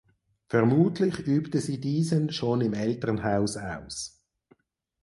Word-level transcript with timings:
Vermutlich 0.47 1.19
übte 1.27 1.59
sie 1.61 1.79
diesen 1.79 2.31
schon 2.31 2.61
im 2.61 2.73
Elternhaus 2.73 3.55
aus. 3.55 4.25